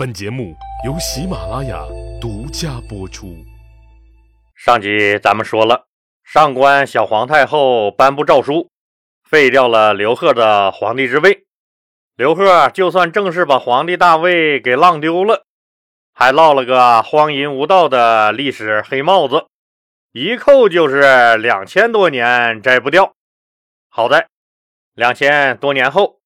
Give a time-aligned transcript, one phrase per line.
[0.00, 1.84] 本节目由喜马拉雅
[2.18, 3.36] 独家播出。
[4.56, 5.88] 上集咱们说了，
[6.24, 8.70] 上官小皇太后颁布诏书，
[9.28, 11.44] 废掉了刘贺的皇帝之位。
[12.16, 15.44] 刘贺就算正式把皇帝大位给浪丢了，
[16.14, 19.48] 还落了个荒淫无道的历史黑帽子，
[20.12, 23.12] 一扣就是两千多年摘不掉。
[23.90, 24.28] 好在
[24.94, 26.20] 两千多年后，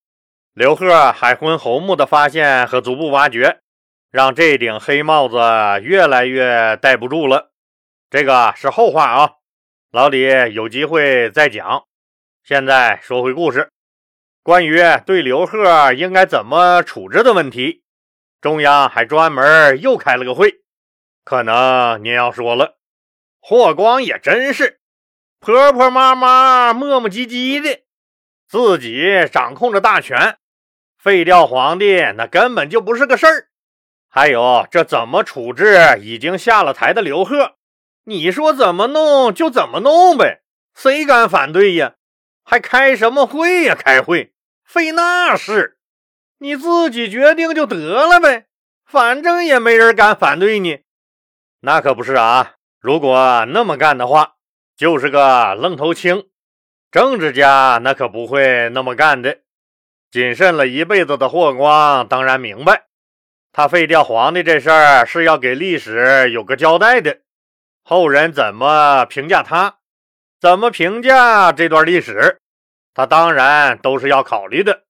[0.53, 3.63] 刘贺海昏侯墓的发现和逐步挖掘。
[4.15, 5.37] 让这顶黑帽子
[5.83, 7.51] 越来越戴不住了，
[8.09, 9.33] 这个是后话啊，
[9.91, 10.21] 老李
[10.55, 11.83] 有机会再讲。
[12.45, 13.73] 现在说回故事，
[14.45, 17.83] 关于对刘贺应该怎么处置的问题，
[18.41, 20.61] 中央还专门又开了个会。
[21.25, 22.77] 可能您要说了，
[23.41, 24.79] 霍光也真是
[25.41, 27.83] 婆婆妈妈、磨磨唧唧的，
[28.47, 30.39] 自己掌控着大权，
[30.97, 33.49] 废掉皇帝那根本就不是个事儿。
[34.17, 37.57] 还有，这怎么处置已经下了台的刘贺？
[38.05, 41.95] 你说怎么弄就怎么弄呗，谁敢反对呀？
[42.45, 43.75] 还开什么会呀？
[43.75, 44.33] 开会
[44.65, 45.79] 费那事，
[46.39, 48.47] 你自己决定就得了呗，
[48.87, 50.83] 反正也没人敢反对你。
[51.63, 52.53] 那可不是啊！
[52.79, 54.35] 如果那么干的话，
[54.77, 56.29] 就是个愣头青。
[56.93, 59.39] 政治家那可不会那么干的。
[60.13, 62.85] 谨慎了一辈子的霍光当然明白。
[63.57, 67.21] 他废掉皇帝这事儿是要给历史有个交代的，
[67.85, 69.77] 后人怎么评价他，
[70.41, 72.41] 怎么评价这段历史，
[72.93, 74.83] 他当然都是要考虑的。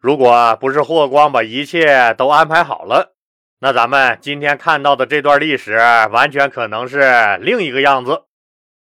[0.00, 3.14] 如果不是霍光把一切都安排好了，
[3.58, 5.76] 那咱们今天看到的这段历史
[6.10, 8.22] 完全可能是另一个样子，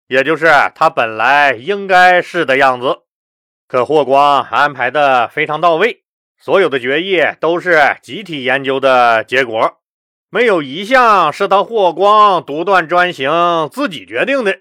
[0.06, 3.04] 也就是他本来应该是的样子。
[3.66, 6.03] 可霍光安排的非常到位。
[6.44, 9.80] 所有的决议都是集体研究的结果，
[10.28, 14.58] 没有一项是他霍光独断专行自己决定的。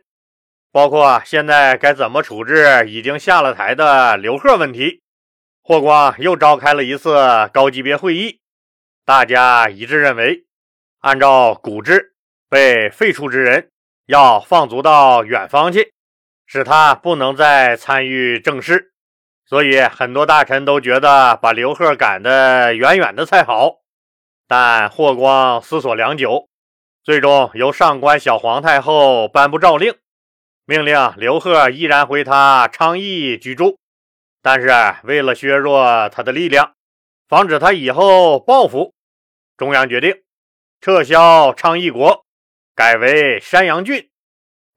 [0.71, 5.01] 包括现在该怎么处置已经下了台的刘贺问题，
[5.61, 8.39] 霍光又召开了一次高级别会议，
[9.03, 10.45] 大家一致认为，
[11.01, 12.13] 按照古制，
[12.49, 13.71] 被废除之人
[14.05, 15.91] 要放逐到远方去，
[16.45, 18.92] 使他不能再参与政事。
[19.45, 23.81] 所以，很多大臣都觉得把刘贺赶得远远的才好。
[24.47, 26.49] 但霍光思索良久，
[27.03, 29.95] 最终由上官小皇太后颁布诏令，
[30.65, 33.77] 命令刘贺依然回他昌邑居住。
[34.41, 34.69] 但是，
[35.03, 36.73] 为了削弱他的力量，
[37.27, 38.93] 防止他以后报复，
[39.57, 40.23] 中央决定
[40.81, 42.25] 撤销昌邑国，
[42.75, 44.09] 改为山阳郡，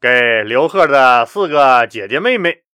[0.00, 2.66] 给刘贺的四个姐姐妹妹。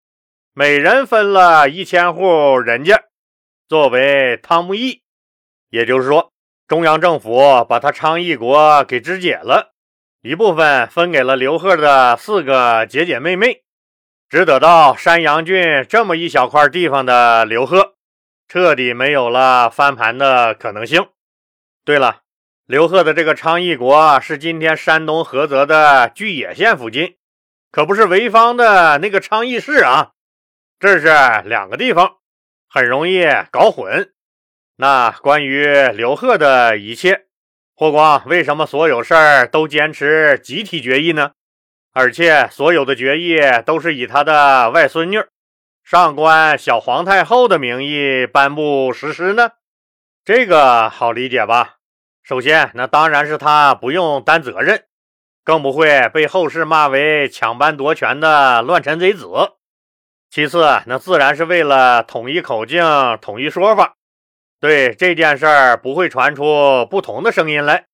[0.55, 3.05] 每人分了一千户人家，
[3.67, 5.01] 作为汤沐邑，
[5.71, 6.31] 也就是说，
[6.67, 9.73] 中央政府把他昌邑国给肢解了，
[10.21, 13.63] 一部分分给了刘贺的四个姐姐妹妹，
[14.29, 17.95] 只得到山阳郡这么一小块地方的刘贺，
[18.47, 21.07] 彻底没有了翻盘的可能性。
[21.83, 22.21] 对了，
[22.67, 27.15] 刘贺的这个昌邑国是今天山东菏泽的巨野县附近，
[27.71, 30.11] 可不是潍坊的那个昌邑市啊。
[30.83, 31.07] 这是
[31.45, 32.17] 两个地方，
[32.67, 33.23] 很容易
[33.53, 34.11] 搞混。
[34.75, 37.21] 那关于刘贺的一切，
[37.73, 41.31] 霍光为什么所有事儿都坚持集体决议呢？
[41.93, 45.23] 而且所有的决议都是以他的外孙女
[45.85, 49.51] 上官小皇太后的名义颁布实施呢？
[50.25, 51.77] 这个好理解吧？
[52.23, 54.83] 首先，那当然是他不用担责任，
[55.45, 59.29] 更不会被后世骂为抢班夺权的乱臣贼子。
[60.33, 62.83] 其次，那自然是为了统一口径、
[63.21, 63.93] 统一说法，
[64.59, 67.85] 对这件事儿不会传出不同的声音来。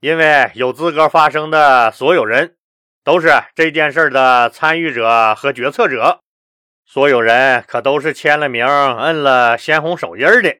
[0.00, 2.56] 因为有资格发声的所有人
[3.02, 6.20] 都是这件事儿的参与者和决策者，
[6.84, 10.58] 所有人可都是签了名、摁了鲜红手印的。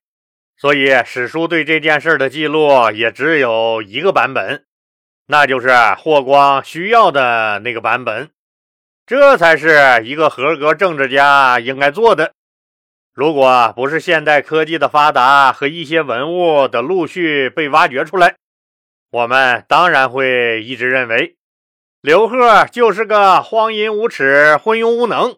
[0.56, 4.64] 所以史书对这件事儿的记录也只有一个版本，
[5.26, 5.68] 那就是
[5.98, 8.30] 霍光需要的那个版本。
[9.10, 12.32] 这才是一个合格政治家应该做的。
[13.12, 18.36] 如果不是现代科技的发达和一些文物的陆续被挖掘出来，
[19.10, 21.34] 我们当然会一直认为
[22.00, 25.36] 刘贺就是个荒淫无耻、昏庸无能、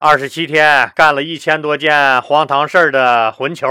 [0.00, 3.68] 二十七天干了一千多件荒唐事儿的混球。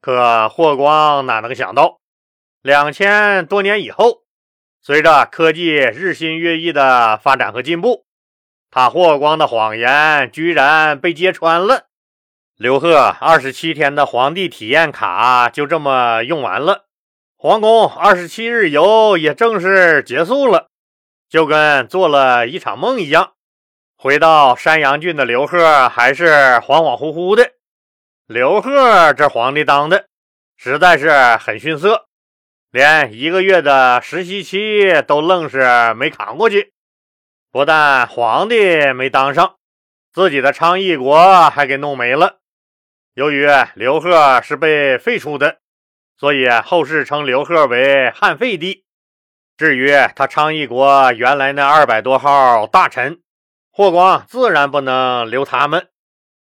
[0.00, 2.00] 可霍光哪能想到，
[2.62, 4.24] 两千多年以后，
[4.82, 8.06] 随着科技日新月异的发展和进步。
[8.70, 11.86] 他霍光的谎言居然被揭穿了，
[12.56, 16.84] 刘贺二十七天的皇帝体验卡就这么用完了，
[17.36, 20.68] 皇宫二十七日游也正式结束了，
[21.28, 23.32] 就跟做了一场梦一样。
[23.96, 26.28] 回到山阳郡的刘贺还是
[26.60, 27.50] 恍恍惚惚的。
[28.26, 30.06] 刘贺这皇帝当的
[30.56, 32.06] 实在是很逊色，
[32.70, 36.72] 连一个月的实习期都愣是没扛过去。
[37.52, 39.56] 不但皇帝没当上，
[40.12, 42.38] 自己的昌邑国还给弄没了。
[43.14, 45.58] 由于刘贺是被废除的，
[46.16, 48.84] 所以后世称刘贺为汉废帝。
[49.56, 53.20] 至于他昌邑国原来那二百多号大臣，
[53.72, 55.88] 霍光自然不能留他们，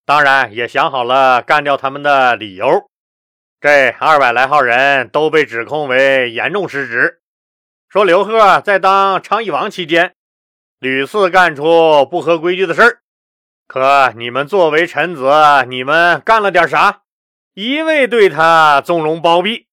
[0.04, 2.90] 当然也想好了干掉他们的理由。
[3.60, 7.20] 这二百来号人都被指控为严重失职，
[7.88, 10.14] 说刘贺在当昌邑王期间，
[10.80, 12.98] 屡次干出不合规矩的事儿。
[13.66, 15.28] 可你们作为臣子，
[15.68, 17.02] 你们干了点啥？
[17.54, 19.66] 一味对他纵容包庇，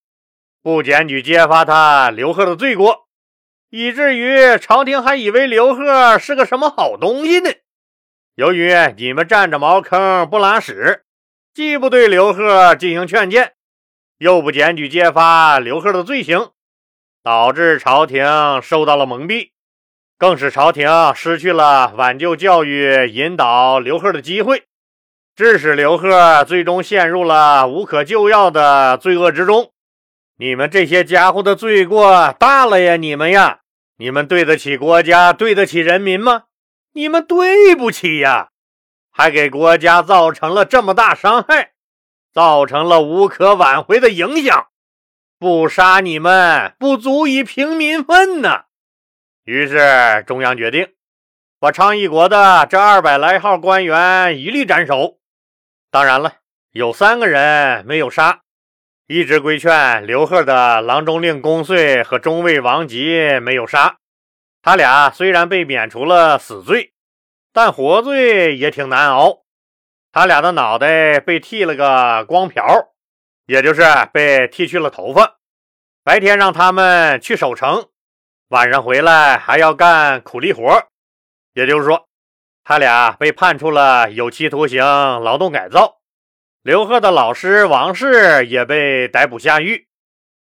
[0.63, 3.06] 不检举揭发他刘贺的罪过。
[3.69, 7.51] 以至于朝廷还以为刘贺是个什么好东西呢。
[8.34, 11.04] 由于你们占着茅坑不拉屎，
[11.54, 13.54] 既不对刘贺进行劝谏，
[14.18, 16.51] 又不检举揭发刘贺的罪行，
[17.22, 19.51] 导致朝廷受到了蒙蔽，
[20.18, 24.64] 更使朝廷失去了挽救教育、引导刘贺的机会，
[25.36, 29.72] 致使刘贺最终陷入了无可救药的罪恶之中。
[30.38, 32.96] 你们这些家伙的罪过大了呀！
[32.96, 33.60] 你们呀！
[33.98, 36.44] 你们对得起国家，对得起人民吗？
[36.94, 38.50] 你们对不起呀，
[39.12, 41.72] 还给国家造成了这么大伤害，
[42.34, 44.68] 造成了无可挽回的影响。
[45.38, 48.66] 不杀你们，不足以平民愤呐。
[49.46, 50.90] 于是中央决定，
[51.60, 55.20] 把昌邑国的这二百来号官员一律斩首。
[55.92, 56.38] 当然了，
[56.72, 58.42] 有三个人没有杀。
[59.08, 63.98] 一直规劝刘贺的郎中令公遂和中尉王吉没有杀
[64.64, 66.94] 他俩，虽然被免除了死罪，
[67.54, 69.44] 但活罪也挺难熬。
[70.12, 72.66] 他俩的脑袋被剃了个光瓢，
[73.46, 75.38] 也就是被剃去了头发。
[76.04, 77.90] 白天让他们去守城，
[78.50, 80.88] 晚上回来还要干苦力活。
[81.54, 82.08] 也就是说，
[82.64, 86.02] 他俩被判处了有期徒刑、劳动改造。
[86.62, 89.88] 刘贺的老师王氏也被逮捕下狱，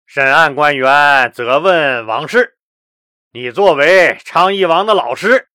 [0.05, 2.57] 审案官员责问王氏
[3.33, 5.49] ：“你作为昌邑王的老师，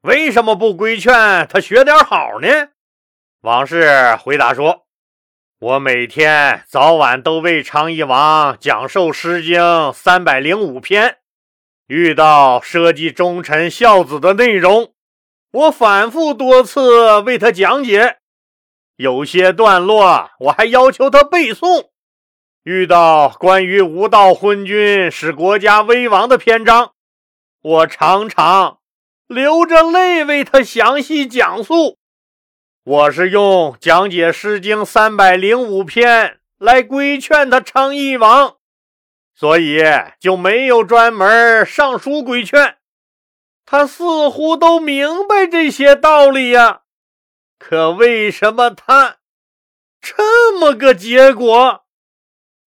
[0.00, 2.48] 为什么不规劝他学点好呢？”
[3.42, 4.86] 王氏回答说
[5.60, 9.60] ：“我每天早晚都为昌邑王讲授《诗经》
[9.92, 11.18] 三百零五篇，
[11.88, 14.92] 遇到涉及忠臣孝子的内容，
[15.50, 18.18] 我反复多次为他讲解。”
[18.96, 21.88] 有些段落我还要求他背诵。
[22.64, 26.92] 遇到关于无道昏君使国家危亡的篇章，
[27.62, 28.78] 我常常
[29.26, 31.96] 流着泪为他详细讲述。
[32.84, 38.57] 我是用讲解《诗经》三百零五篇来规劝他称义王，
[39.38, 39.84] 所以
[40.18, 42.78] 就没有专门上书规劝。
[43.64, 46.80] 他似乎都明白这些道理呀。
[47.56, 49.18] 可为什么他
[50.00, 51.84] 这么个结果？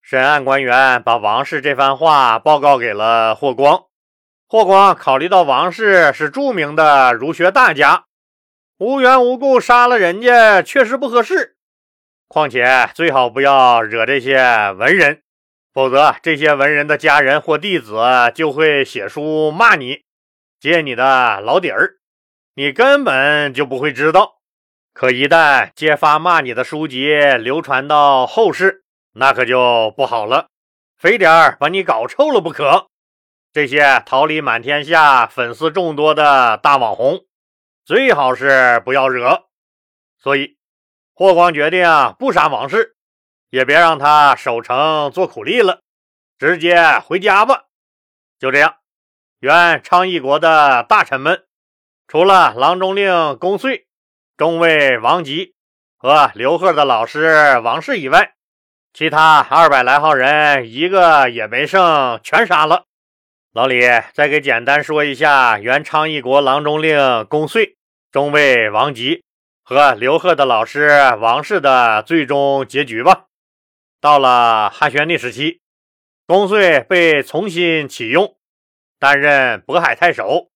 [0.02, 3.88] 审案官员把王氏这番话报告给了霍光。
[4.48, 8.06] 霍光考虑到王氏是著名的儒学大家，
[8.78, 11.58] 无缘无故杀了人家确实不合适。
[12.30, 15.24] 况且最好不要惹这些文人，
[15.74, 17.96] 否则这些文人的家人或弟子
[18.36, 20.04] 就会写书骂你，
[20.60, 21.98] 揭你的老底儿，
[22.56, 24.40] 你根本就不会知道。
[24.94, 30.48] 可一旦揭发骂你的书籍流传到后世，那可就不好了，
[30.98, 32.88] 非得把你搞臭了不可。
[33.54, 37.26] 这些桃李满天下、粉丝众多的大网红，
[37.86, 39.48] 最好是不要惹。
[40.18, 40.58] 所以，
[41.14, 41.88] 霍光决定
[42.20, 42.96] 不杀王氏，
[43.52, 45.82] 也别让他守城做苦力了，
[46.40, 47.66] 直接回家吧。
[48.40, 48.78] 就这样，
[49.40, 51.44] 原昌邑国的大臣们，
[52.08, 53.86] 除了郎中令公遂。
[54.38, 55.54] 中尉王吉
[55.98, 58.34] 和刘贺的老师王氏以外，
[58.92, 62.86] 其他二百来号人一个也没剩，全杀了。
[63.54, 63.82] 老李
[64.14, 67.76] 再给简单说一下原昌邑国郎中令公遂、
[68.12, 69.24] 中尉王吉
[69.62, 70.90] 和刘贺的老师
[71.20, 73.26] 王氏的最终结局吧。
[74.02, 75.62] 到了汉宣帝时期，
[76.26, 78.36] 公遂被重新启用，
[78.98, 80.50] 担任渤海太守。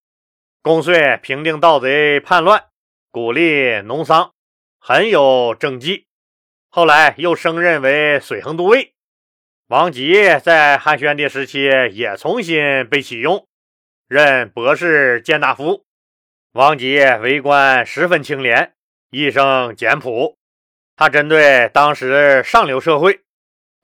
[0.63, 2.65] 公遂平定盗贼叛乱。
[3.11, 4.33] 鼓励农桑，
[4.79, 6.07] 很有政绩。
[6.69, 8.95] 后来又升任为水衡都尉。
[9.67, 13.47] 王吉在汉宣帝时期也重新被启用，
[14.07, 15.85] 任博士谏大夫。
[16.53, 18.73] 王吉为官十分清廉，
[19.11, 20.35] 一生简朴。
[20.95, 23.21] 他针对当时上流社会，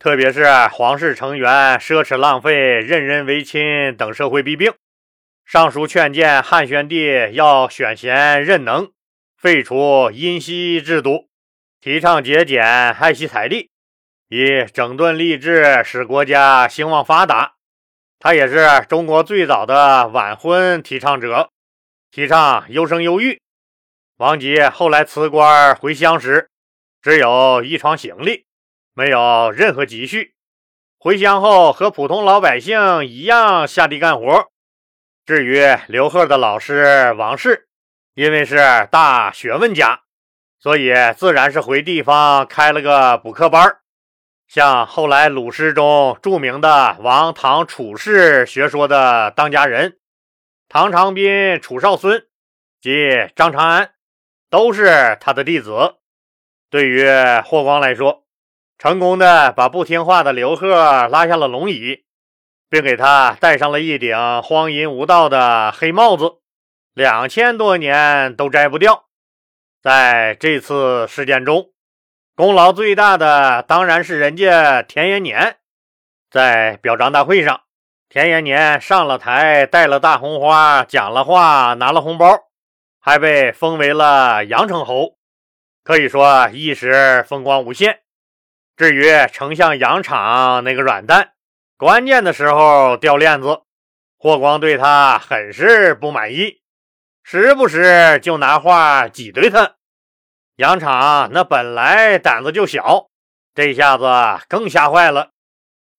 [0.02, 4.74] 特别是皇室成员奢侈浪费、任人唯亲等社会弊病，
[5.46, 8.92] 上书劝谏汉宣帝要选贤任能，
[9.38, 11.30] 废除荫息制度，
[11.80, 13.70] 提倡节俭，爱惜财力，
[14.28, 17.54] 以整顿吏治，使国家兴旺发达。
[18.18, 21.52] 他也是中国最早的晚婚提倡者，
[22.10, 23.40] 提倡优生优育。
[24.18, 26.50] 王吉后来辞官回乡时。
[27.04, 28.46] 只有一床行李，
[28.94, 30.36] 没有任何积蓄。
[30.98, 34.52] 回乡后和普通老百姓一样下地干活。
[35.26, 37.68] 至于刘贺的老师王氏，
[38.14, 38.58] 因为是
[38.92, 40.02] 大学问家，
[40.60, 43.78] 所以自然是回地方开了个补课班
[44.48, 49.98] 像后来鲁诗中著名的王唐楚氏学说的当家人
[50.68, 52.28] 唐长斌、楚少孙
[52.82, 53.94] 及张长安，
[54.50, 55.96] 都是他的弟子。
[56.70, 57.06] 对于
[57.46, 58.26] 霍光来说，
[58.82, 62.04] 成功的把不听话的刘贺拉下了龙椅，
[62.68, 66.40] 并给他戴上了一顶荒淫无道的黑帽子，
[66.96, 69.06] 两千多年都摘不掉。
[69.84, 71.70] 在这次事件中，
[72.36, 75.58] 功劳最大的当然是人家田延年。
[76.32, 77.62] 在表彰大会上，
[78.10, 82.26] 田延年上了台，戴了大红花，讲了话，拿了红包，
[83.00, 85.18] 还被封为了阳城侯。
[85.84, 88.00] 可以说一时风光无限。
[88.82, 91.34] 至于丞相杨敞那个软蛋，
[91.78, 93.62] 关键的时候掉链子，
[94.18, 96.64] 霍光对他很是不满意，
[97.22, 99.76] 时不时就拿话挤兑他。
[100.56, 103.10] 杨敞那本来胆子就小，
[103.54, 105.30] 这下子更吓坏了，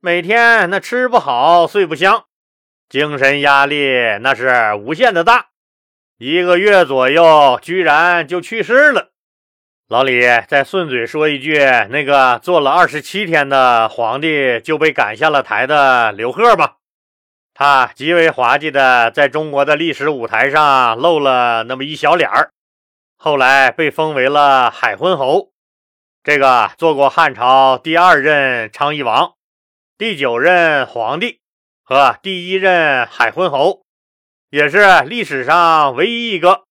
[0.01, 2.25] 每天那吃不好睡不香，
[2.89, 5.51] 精神压力那是无限的大，
[6.19, 9.12] 一个月左右居然就去世了。
[9.93, 11.59] 老李再顺嘴说一句
[11.93, 16.79] ：“那个做了二十七天的皇帝就被赶下了台的刘贺吧，
[17.53, 22.53] 他极为滑稽的在中国的历史舞台上露了那么一小脸儿，
[23.19, 25.51] 后来被封为了海昏侯。
[26.23, 29.35] 这个做过汉朝第二任昌邑王、
[29.99, 31.41] 第九任皇帝
[31.83, 33.83] 和第一任海昏侯，
[34.49, 36.63] 也是历史上唯一一个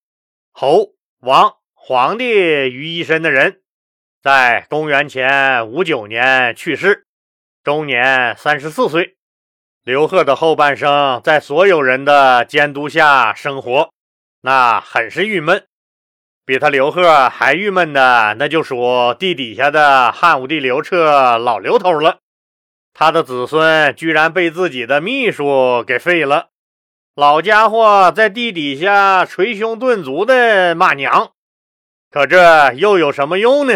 [0.50, 3.60] 侯王。”皇帝于一身的人，
[4.22, 7.08] 在公元前五九年去世，
[7.64, 9.16] 终年三十四岁。
[9.82, 13.90] 刘贺的后半生在所有人的监督下生活，
[14.42, 15.66] 那很是郁闷。
[16.46, 22.18] 比他刘贺还郁闷的，那就属地底下的汉武帝刘彻老刘头了。
[22.94, 26.50] 他的子孙居然被自己的秘书给废了，
[27.16, 31.32] 老家伙在地底下捶胸顿足的骂娘。
[32.12, 33.74] 可这又有什么用呢？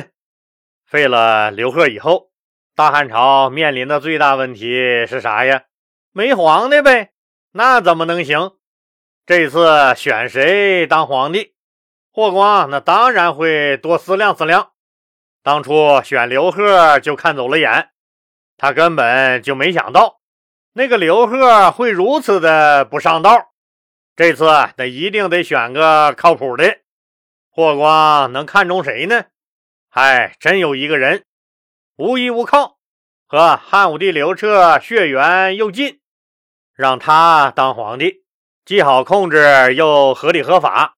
[0.85, 2.29] 废了刘贺以后，
[2.75, 5.63] 大汉朝面临的最大问题是啥呀？
[6.13, 7.13] 没皇帝呗。
[7.53, 8.53] 那怎么能行？
[9.25, 11.55] 这次选谁当皇帝？
[12.13, 14.73] 霍光那当然会多思量思量。
[15.43, 17.89] 当初选刘贺就看走了眼，
[18.59, 20.21] 他根本就没想到
[20.75, 23.55] 那个刘贺会如此的不上道。
[24.15, 24.45] 这次
[24.77, 26.81] 那一定得选个靠谱的。
[27.57, 29.25] 霍光能看中谁呢？
[29.89, 31.25] 还真有一个人，
[31.97, 32.77] 无依无靠，
[33.27, 36.01] 和汉武帝刘彻血缘又近，
[36.75, 38.25] 让他当皇帝，
[38.67, 40.97] 既好控制又合理合法，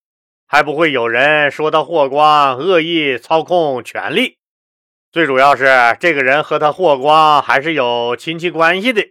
[0.48, 4.38] 还不会有人说他霍光恶意操控权力。
[5.12, 9.04] 最主要是这个人和他霍光还是有亲戚关系的，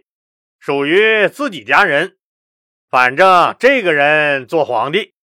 [0.58, 2.18] 属于自己家人。
[2.90, 5.14] 反正这个人做皇帝。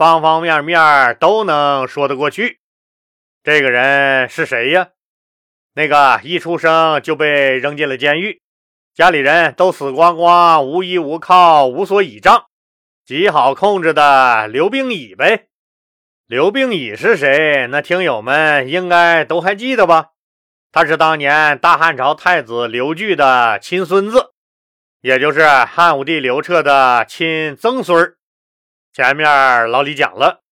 [0.00, 2.58] 方方面面都能说得过去。
[3.44, 4.88] 这个人是谁呀？
[5.74, 8.40] 那个一出生就被扔进了监狱，
[8.94, 12.46] 家里人都死光光，无依无靠，无所倚仗，
[13.04, 15.48] 极好控制的刘病已呗。
[16.26, 17.66] 刘病已是谁？
[17.66, 20.12] 那听友们应该都还记得吧？
[20.72, 24.32] 他是当年大汉朝太子刘据的亲孙子，
[25.02, 28.16] 也就是汉武帝刘彻的亲曾孙儿。
[28.92, 30.42] 前面老李讲了，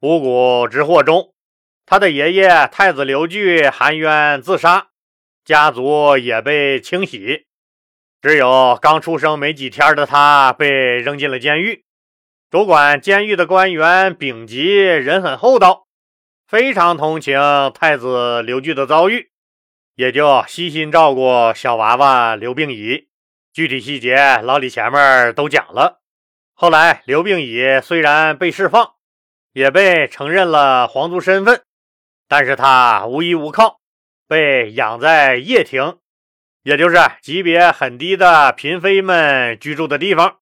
[0.00, 1.34] 五谷之祸中，
[1.84, 4.90] 他的爷爷太子刘据含冤自杀，
[5.44, 7.46] 家族也被清洗，
[8.22, 11.84] 只有刚出生没几天的他被扔进了监狱。
[12.48, 15.88] 主管监狱的官员丙吉人很厚道，
[16.46, 17.40] 非常同情
[17.74, 19.32] 太子刘据的遭遇，
[19.96, 23.08] 也就悉心照顾小娃娃刘病已。
[23.52, 25.99] 具体细节，老李前面都讲了。
[26.62, 28.92] 后来，刘病已虽然被释放，
[29.54, 31.62] 也被承认了皇族身份，
[32.28, 33.80] 但是他无依无靠，
[34.28, 35.96] 被养在掖庭，
[36.62, 40.36] 也就是级别很低的嫔妃们居住的地方。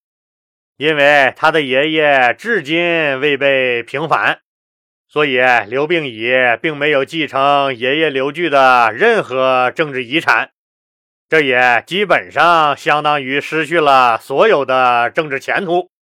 [0.77, 4.41] 因为他的爷爷至今未被平反，
[5.07, 10.51] 所以刘病已并没有继承爷爷刘据的任何政治遗产。
[11.29, 15.93] 这也基本上相当于失去了所有的政治前途。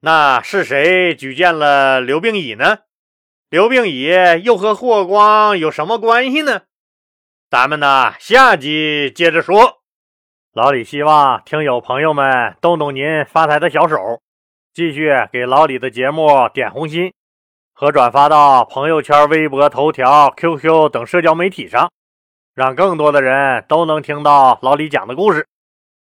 [0.00, 2.78] 那是谁举荐了刘病已呢？
[3.50, 4.10] 刘病已
[4.44, 6.62] 又和霍光有什么关系呢？
[7.50, 9.80] 咱们呢下集接着说。
[10.52, 13.96] 老李希望听友朋友们动动您发财的小手，
[14.72, 17.12] 继续给老李的节目点红心
[17.72, 21.90] 和转发到朋友圈、微博、头条、QQ 等社交媒体上。
[22.54, 25.46] 让更多的人都能听到老李讲的故事。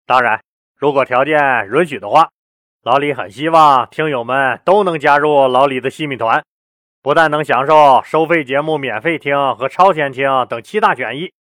[0.08, 0.42] 当然，
[0.76, 2.30] 如果条件允许的话，
[2.88, 6.42] 老李很希望听友们都能加入老李的西米团，
[7.02, 11.34] 不但能享受收费节目免费听和超前听等七大权益，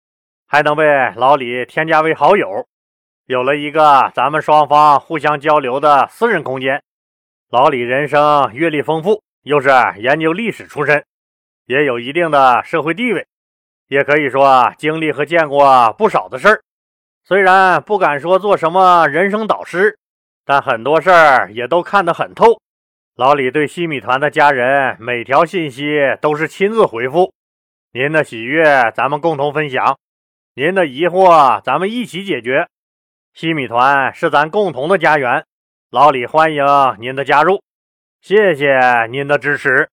[0.45, 0.83] 还能被
[1.15, 2.65] 老李添加为好友，
[3.27, 6.83] 有了一个咱们双方互相交流的私人空间。
[7.49, 11.05] 老李人生阅历丰富，又是研究历史出身，
[11.65, 13.25] 也有一定的社会地位。
[13.87, 16.61] 也可以说经历和见过不少的事儿，
[17.23, 19.97] 虽然不敢说做什么人生导师，
[20.47, 22.61] 但很多事儿也都看得很透。
[23.17, 27.33] 老李对西米团的家人每条信息都是亲自回复，
[27.91, 28.63] 您的喜悦
[28.95, 29.97] 咱们共同分享，
[30.55, 32.65] 您的疑惑咱们一起解决。
[33.33, 35.43] 西米团是咱共同的家园，
[35.91, 36.63] 老李欢迎
[36.97, 37.61] 您的加入，
[38.21, 39.89] 谢谢您的支持。